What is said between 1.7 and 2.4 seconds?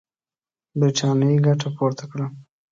پورته کړه.